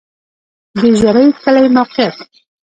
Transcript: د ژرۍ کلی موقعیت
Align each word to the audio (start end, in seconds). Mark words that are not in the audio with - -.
د 0.79 0.79
ژرۍ 0.99 1.27
کلی 1.43 1.65
موقعیت 1.77 2.17